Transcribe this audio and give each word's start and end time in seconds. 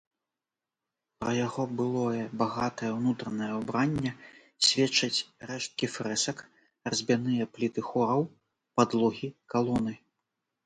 Пра 1.23 1.33
яго 1.47 1.63
былое 1.79 2.23
багатае 2.41 2.87
ўнутранае 2.93 3.49
ўбранне 3.59 4.13
сведчаць 4.67 5.19
рэшткі 5.51 5.89
фрэсак, 5.95 6.41
разьбяныя 6.93 7.43
пліты 7.59 7.79
хораў, 7.91 8.21
падлогі, 8.81 9.29
калоны. 9.55 9.93